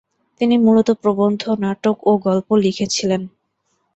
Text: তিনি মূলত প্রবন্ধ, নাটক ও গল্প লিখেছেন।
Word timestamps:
তিনি 0.41 0.55
মূলত 0.57 0.89
প্রবন্ধ, 1.01 1.41
নাটক 1.63 1.97
ও 2.05 2.11
গল্প 2.17 2.49
লিখেছেন। 2.63 3.21